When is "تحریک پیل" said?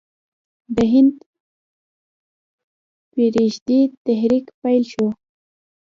4.05-4.83